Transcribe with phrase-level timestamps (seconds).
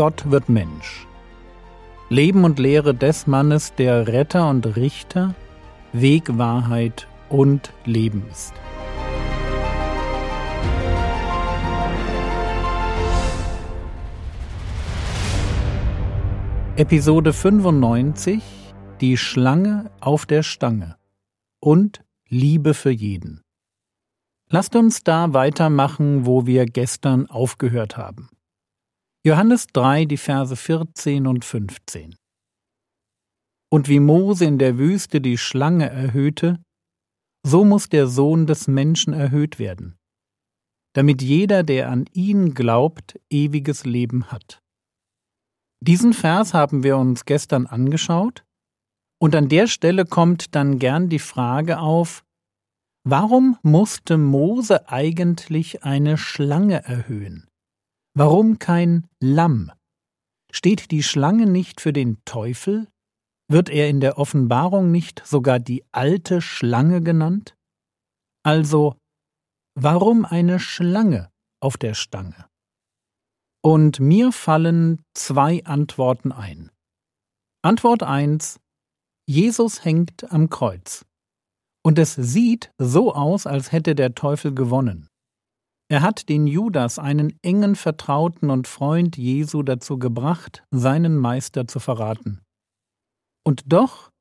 [0.00, 1.06] Gott wird Mensch.
[2.08, 5.34] Leben und Lehre des Mannes, der Retter und Richter,
[5.92, 8.54] Weg, Wahrheit und Leben ist.
[16.76, 18.42] Episode 95
[19.02, 20.96] Die Schlange auf der Stange
[21.60, 23.42] und Liebe für jeden.
[24.48, 28.30] Lasst uns da weitermachen, wo wir gestern aufgehört haben.
[29.22, 32.16] Johannes 3, die Verse 14 und 15.
[33.70, 36.58] Und wie Mose in der Wüste die Schlange erhöhte,
[37.46, 39.98] so muss der Sohn des Menschen erhöht werden,
[40.94, 44.62] damit jeder, der an ihn glaubt, ewiges Leben hat.
[45.84, 48.42] Diesen Vers haben wir uns gestern angeschaut,
[49.20, 52.24] und an der Stelle kommt dann gern die Frage auf,
[53.04, 57.49] warum musste Mose eigentlich eine Schlange erhöhen?
[58.14, 59.70] Warum kein Lamm?
[60.50, 62.88] Steht die Schlange nicht für den Teufel?
[63.48, 67.54] Wird er in der Offenbarung nicht sogar die alte Schlange genannt?
[68.42, 68.96] Also,
[69.74, 72.46] warum eine Schlange auf der Stange?
[73.62, 76.70] Und mir fallen zwei Antworten ein.
[77.62, 78.58] Antwort 1
[79.26, 81.04] Jesus hängt am Kreuz.
[81.84, 85.09] Und es sieht so aus, als hätte der Teufel gewonnen.
[85.90, 91.80] Er hat den Judas, einen engen Vertrauten und Freund Jesu, dazu gebracht, seinen Meister zu
[91.80, 92.42] verraten.
[93.44, 94.12] Und doch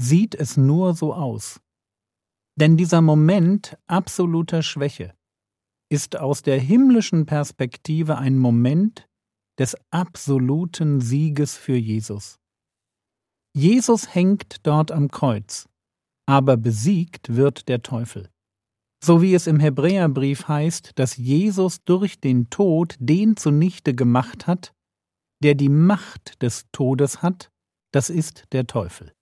[0.00, 1.60] sieht es nur so aus.
[2.58, 5.14] Denn dieser Moment absoluter Schwäche
[5.90, 9.06] ist aus der himmlischen Perspektive ein Moment
[9.58, 12.38] des absoluten Sieges für Jesus.
[13.54, 15.68] Jesus hängt dort am Kreuz,
[16.26, 18.31] aber besiegt wird der Teufel
[19.04, 24.72] so wie es im Hebräerbrief heißt, dass Jesus durch den Tod den zunichte gemacht hat,
[25.42, 27.50] der die Macht des Todes hat,
[27.92, 29.12] das ist der Teufel.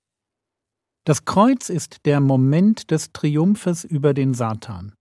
[1.04, 4.94] Das Kreuz ist der Moment des Triumphes über den Satan.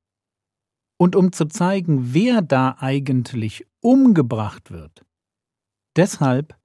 [0.97, 5.05] Und um zu zeigen, wer da eigentlich umgebracht wird,
[5.97, 6.57] deshalb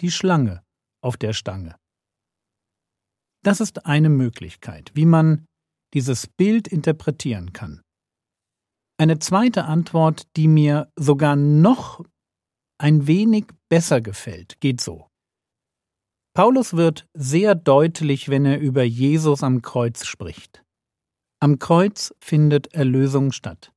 [0.00, 0.62] die Schlange
[1.02, 1.76] auf der Stange.
[3.42, 5.46] Das ist eine Möglichkeit, wie man
[5.94, 7.82] dieses Bild interpretieren kann.
[8.98, 12.02] Eine zweite Antwort, die mir sogar noch
[12.78, 15.08] ein wenig besser gefällt, geht so.
[16.34, 20.62] Paulus wird sehr deutlich, wenn er über Jesus am Kreuz spricht.
[21.40, 23.72] Am Kreuz findet Erlösung statt.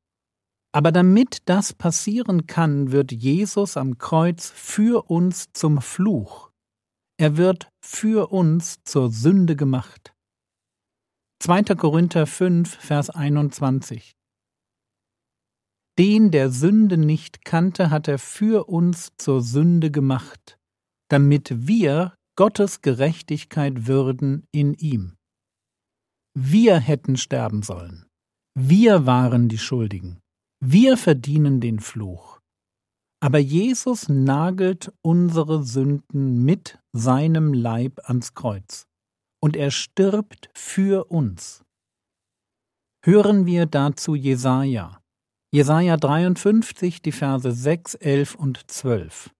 [0.71, 6.51] Aber damit das passieren kann, wird Jesus am Kreuz für uns zum Fluch.
[7.17, 10.13] Er wird für uns zur Sünde gemacht.
[11.41, 11.63] 2.
[11.75, 14.11] Korinther 5, Vers 21.
[15.97, 20.59] Den, der Sünde nicht kannte, hat er für uns zur Sünde gemacht,
[21.09, 25.15] damit wir Gottes Gerechtigkeit würden in ihm.
[26.37, 28.05] Wir hätten sterben sollen.
[28.53, 30.19] Wir waren die Schuldigen.
[30.61, 32.41] Wir verdienen den Fluch.
[33.21, 38.88] Aber Jesus nagelt unsere Sünden mit seinem Leib ans Kreuz
[39.41, 41.63] und er stirbt für uns.
[43.03, 45.01] Hören wir dazu Jesaja.
[45.51, 49.31] Jesaja 53, die Verse 6, 11 und 12.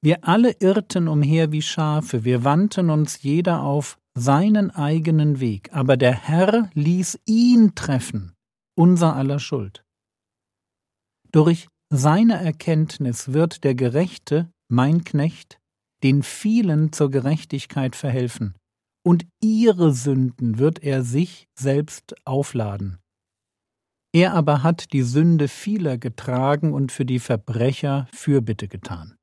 [0.00, 5.96] Wir alle irrten umher wie Schafe, wir wandten uns jeder auf seinen eigenen Weg, aber
[5.96, 8.34] der Herr ließ ihn treffen,
[8.76, 9.84] unser aller Schuld.
[11.32, 15.58] Durch seine Erkenntnis wird der Gerechte, mein Knecht,
[16.02, 18.54] den vielen zur Gerechtigkeit verhelfen,
[19.04, 22.98] und ihre Sünden wird er sich selbst aufladen.
[24.12, 29.16] Er aber hat die Sünde vieler getragen und für die Verbrecher Fürbitte getan.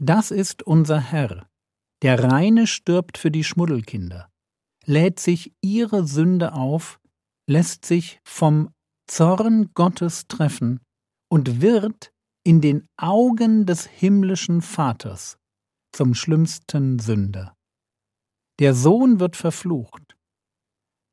[0.00, 1.48] Das ist unser Herr,
[2.02, 4.28] der Reine stirbt für die Schmuddelkinder,
[4.84, 6.98] lädt sich ihre Sünde auf,
[7.48, 8.70] lässt sich vom
[9.06, 10.80] Zorn Gottes treffen
[11.28, 12.12] und wird
[12.44, 15.38] in den Augen des himmlischen Vaters
[15.92, 17.54] zum schlimmsten Sünder.
[18.58, 20.16] Der Sohn wird verflucht.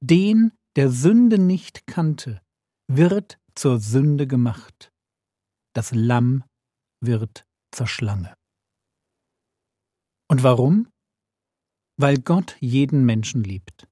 [0.02, 2.42] Den, der Sünde nicht kannte,
[2.88, 4.92] wird zur Sünde gemacht.
[5.74, 6.44] Das Lamm
[7.02, 8.34] wird zur Schlange.
[10.30, 10.88] Und warum?
[11.98, 13.88] Weil Gott jeden Menschen liebt.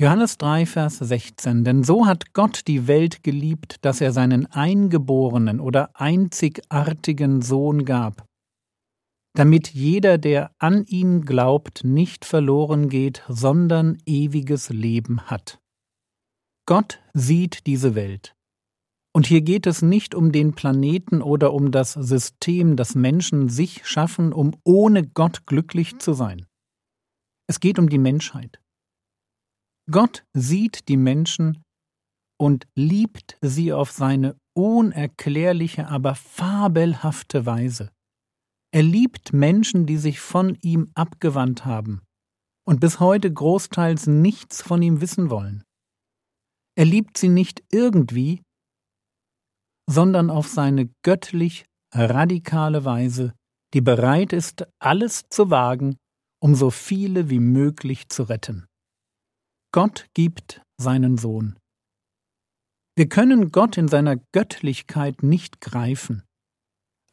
[0.00, 1.64] Johannes 3, Vers 16.
[1.64, 8.24] Denn so hat Gott die Welt geliebt, dass er seinen eingeborenen oder einzigartigen Sohn gab,
[9.34, 15.60] damit jeder, der an ihn glaubt, nicht verloren geht, sondern ewiges Leben hat.
[16.66, 18.34] Gott sieht diese Welt,
[19.12, 23.84] Und hier geht es nicht um den Planeten oder um das System, das Menschen sich
[23.86, 26.46] schaffen, um ohne Gott glücklich zu sein.
[27.48, 28.60] Es geht um die Menschheit.
[29.90, 31.64] Gott sieht die Menschen
[32.40, 37.90] und liebt sie auf seine unerklärliche, aber fabelhafte Weise.
[38.72, 42.02] Er liebt Menschen, die sich von ihm abgewandt haben
[42.64, 45.64] und bis heute großteils nichts von ihm wissen wollen.
[46.76, 48.42] Er liebt sie nicht irgendwie,
[49.88, 53.34] sondern auf seine göttlich radikale Weise,
[53.74, 55.96] die bereit ist, alles zu wagen,
[56.40, 58.66] um so viele wie möglich zu retten.
[59.72, 61.58] Gott gibt seinen Sohn.
[62.96, 66.22] Wir können Gott in seiner Göttlichkeit nicht greifen.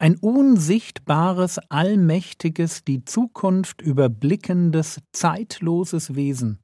[0.00, 6.60] Ein unsichtbares, allmächtiges, die Zukunft überblickendes, zeitloses Wesen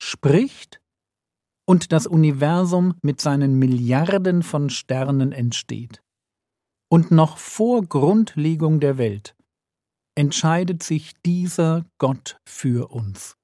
[0.00, 0.80] spricht
[1.66, 6.02] und das Universum mit seinen Milliarden von Sternen entsteht.
[6.88, 9.36] Und noch vor Grundlegung der Welt
[10.16, 13.36] entscheidet sich dieser Gott für uns.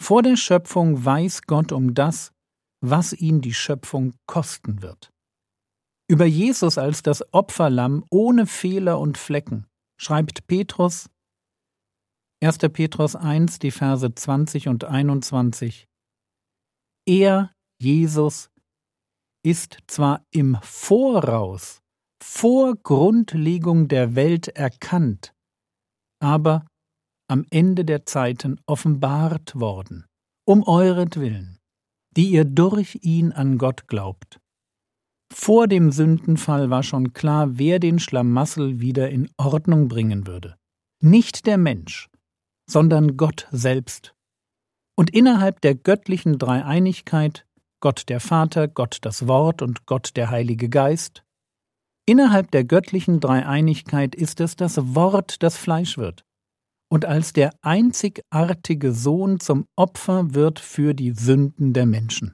[0.00, 2.32] Vor der Schöpfung weiß Gott um das,
[2.82, 5.10] was ihn die Schöpfung kosten wird.
[6.10, 11.08] Über Jesus als das Opferlamm ohne Fehler und Flecken schreibt Petrus
[12.42, 12.58] 1.
[12.72, 15.86] Petrus 1, die Verse 20 und 21
[17.06, 18.50] er, Jesus,
[19.44, 21.80] ist zwar im Voraus,
[22.20, 25.32] vor Grundlegung der Welt erkannt,
[26.20, 26.66] aber
[27.28, 30.06] am Ende der Zeiten offenbart worden,
[30.44, 31.60] um euretwillen,
[32.16, 34.40] die ihr durch ihn an Gott glaubt.
[35.32, 40.56] Vor dem Sündenfall war schon klar, wer den Schlamassel wieder in Ordnung bringen würde.
[41.02, 42.08] Nicht der Mensch,
[42.68, 44.14] sondern Gott selbst
[44.96, 47.46] und innerhalb der göttlichen Dreieinigkeit,
[47.80, 51.24] Gott der Vater, Gott das Wort und Gott der Heilige Geist,
[52.06, 56.24] innerhalb der göttlichen Dreieinigkeit ist es das Wort, das Fleisch wird
[56.90, 62.32] und als der einzigartige Sohn zum Opfer wird für die Sünden der Menschen.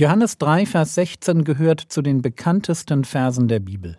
[0.00, 3.98] Johannes 3, Vers 16 gehört zu den bekanntesten Versen der Bibel.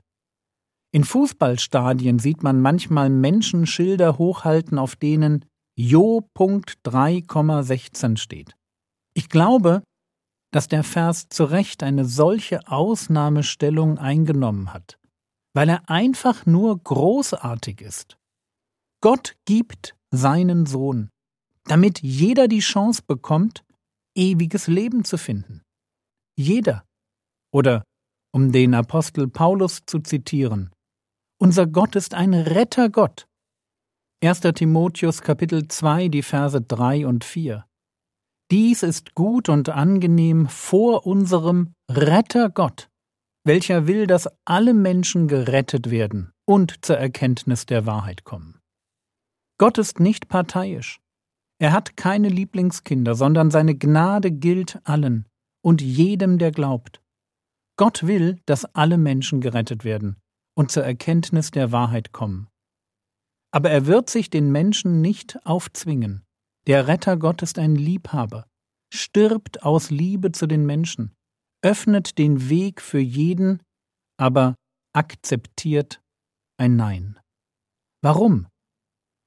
[0.91, 5.45] In Fußballstadien sieht man manchmal Menschen Schilder hochhalten, auf denen
[5.77, 6.27] Jo.
[6.35, 8.55] 3,16 steht.
[9.13, 9.83] Ich glaube,
[10.51, 14.97] dass der Vers zu Recht eine solche Ausnahmestellung eingenommen hat,
[15.53, 18.17] weil er einfach nur großartig ist.
[19.01, 21.11] Gott gibt seinen Sohn,
[21.65, 23.63] damit jeder die Chance bekommt,
[24.15, 25.61] ewiges Leben zu finden.
[26.37, 26.85] Jeder.
[27.53, 27.83] Oder,
[28.33, 30.71] um den Apostel Paulus zu zitieren,
[31.39, 33.27] unser Gott ist ein Rettergott.
[34.23, 34.41] 1.
[34.41, 37.65] Timotheus Kapitel 2, die Verse 3 und 4.
[38.51, 42.89] Dies ist gut und angenehm vor unserem Retter Gott,
[43.43, 48.59] welcher will, dass alle Menschen gerettet werden und zur Erkenntnis der Wahrheit kommen.
[49.57, 50.99] Gott ist nicht parteiisch.
[51.59, 55.25] Er hat keine Lieblingskinder, sondern seine Gnade gilt allen
[55.63, 57.01] und jedem, der glaubt.
[57.77, 60.17] Gott will, dass alle Menschen gerettet werden
[60.55, 62.47] und zur Erkenntnis der Wahrheit kommen.
[63.51, 66.23] Aber er wird sich den Menschen nicht aufzwingen.
[66.67, 68.45] Der Retter Gott ist ein Liebhaber,
[68.93, 71.15] stirbt aus Liebe zu den Menschen,
[71.63, 73.61] öffnet den Weg für jeden,
[74.17, 74.55] aber
[74.93, 76.01] akzeptiert
[76.57, 77.19] ein Nein.
[78.03, 78.47] Warum?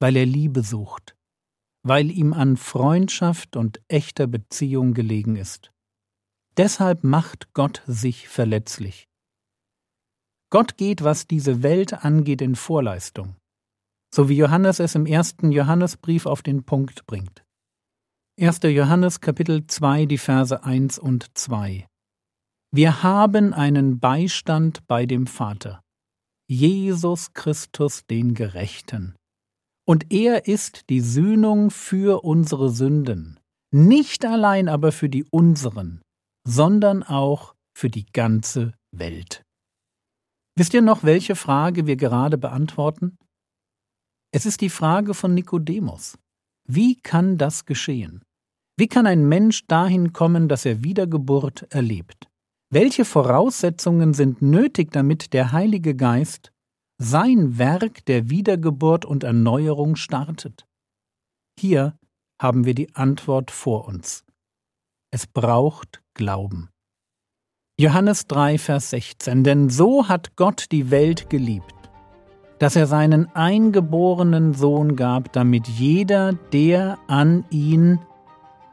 [0.00, 1.16] Weil er Liebe sucht,
[1.82, 5.73] weil ihm an Freundschaft und echter Beziehung gelegen ist.
[6.56, 9.06] Deshalb macht Gott sich verletzlich.
[10.50, 13.36] Gott geht, was diese Welt angeht, in Vorleistung
[14.14, 17.44] so wie Johannes es im ersten Johannesbrief auf den Punkt bringt.
[18.40, 18.60] 1.
[18.62, 21.88] Johannes Kapitel 2, die Verse 1 und 2.
[22.72, 25.80] Wir haben einen Beistand bei dem Vater,
[26.48, 29.16] Jesus Christus den Gerechten.
[29.84, 33.40] Und er ist die Sühnung für unsere Sünden,
[33.72, 36.02] nicht allein aber für die unseren,
[36.46, 39.42] sondern auch für die ganze Welt.
[40.56, 43.18] Wisst ihr noch, welche Frage wir gerade beantworten?
[44.32, 46.18] Es ist die Frage von Nikodemus.
[46.68, 48.22] Wie kann das geschehen?
[48.76, 52.28] Wie kann ein Mensch dahin kommen, dass er Wiedergeburt erlebt?
[52.70, 56.50] Welche Voraussetzungen sind nötig, damit der Heilige Geist
[56.98, 60.66] sein Werk der Wiedergeburt und Erneuerung startet?
[61.58, 61.96] Hier
[62.40, 64.23] haben wir die Antwort vor uns.
[65.14, 66.70] Es braucht Glauben.
[67.78, 71.72] Johannes 3, Vers 16 Denn so hat Gott die Welt geliebt,
[72.58, 78.00] dass er seinen eingeborenen Sohn gab, damit jeder, der an ihn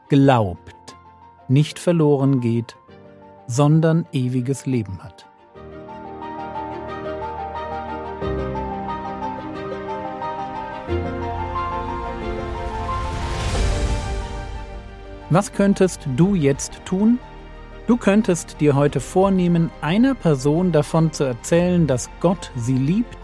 [0.08, 0.96] glaubt,
[1.46, 2.74] nicht verloren geht,
[3.46, 5.31] sondern ewiges Leben hat.
[15.32, 17.18] Was könntest du jetzt tun?
[17.86, 23.16] Du könntest dir heute vornehmen, einer Person davon zu erzählen, dass Gott sie liebt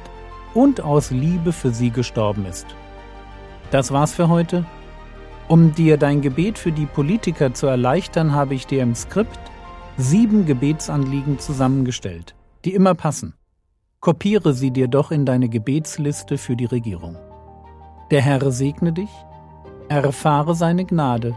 [0.55, 2.67] und aus Liebe für sie gestorben ist.
[3.71, 4.65] Das war's für heute.
[5.49, 9.38] Um dir dein Gebet für die Politiker zu erleichtern, habe ich dir im Skript
[9.99, 12.35] sieben Gebetsanliegen zusammengestellt,
[12.65, 13.35] die immer passen.
[14.00, 17.19] Kopiere sie dir doch in deine Gebetsliste für die Regierung.
[18.11, 19.11] Der Herr segne dich,
[19.91, 21.37] erfahre seine Gnade